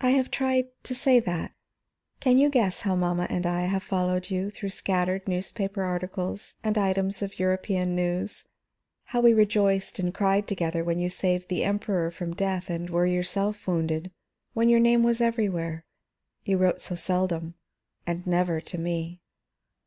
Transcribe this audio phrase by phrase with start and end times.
[0.00, 1.52] "I have tried to say that.
[2.20, 6.78] Can you guess how mamma and I have followed you through scattered newspaper articles and
[6.78, 8.48] items of European news?
[9.12, 13.04] How we rejoiced and cried together when you saved the Emperor from death and were
[13.04, 14.10] yourself wounded,
[14.54, 15.84] when your name was everywhere?
[16.46, 17.56] You wrote so seldom,
[18.06, 19.20] and never to me."